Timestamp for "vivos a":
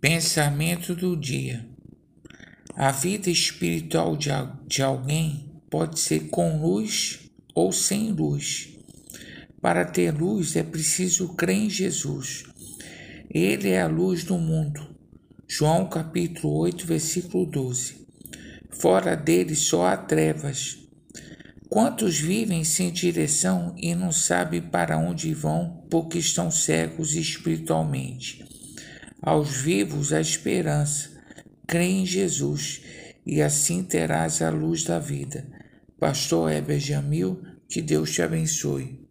29.62-30.20